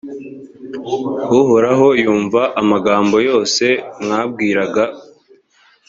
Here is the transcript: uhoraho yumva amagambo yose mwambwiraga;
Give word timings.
uhoraho 1.39 1.87
yumva 2.03 2.41
amagambo 2.61 3.15
yose 3.27 3.65
mwambwiraga; 4.01 4.83